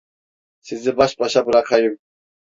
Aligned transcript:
Sizi 0.61 0.97
baş 0.97 1.19
başa 1.19 1.45
bırakayım. 1.47 1.99